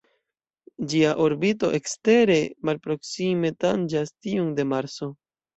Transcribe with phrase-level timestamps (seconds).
[0.93, 2.39] Ĝia orbito ekstere
[2.71, 5.13] malproksime tanĝas tiun de Marso.